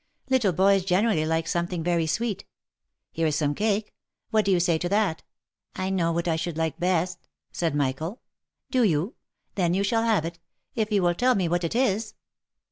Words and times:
Little 0.31 0.51
boys 0.51 0.83
gene 0.83 1.05
rally 1.05 1.27
like 1.27 1.47
something 1.47 1.83
very 1.83 2.07
sweet. 2.07 2.45
Here 3.11 3.27
is 3.27 3.35
some 3.35 3.53
cake, 3.53 3.93
what 4.31 4.43
do 4.45 4.49
you 4.51 4.59
say 4.59 4.79
to 4.79 4.89
that 4.89 5.21
?"I 5.75 5.91
know 5.91 6.11
what 6.11 6.27
I 6.27 6.37
should 6.37 6.57
like 6.57 6.79
best," 6.79 7.27
said 7.51 7.75
Michael." 7.75 8.19
Do 8.71 8.81
you?— 8.83 9.13
then 9.57 9.75
you 9.75 9.83
shall 9.83 10.01
have 10.01 10.25
it, 10.25 10.39
if 10.73 10.91
you 10.91 11.03
will 11.03 11.13
tell 11.13 11.35
me 11.35 11.47
what 11.47 11.63
it 11.63 11.75
is." 11.75 12.15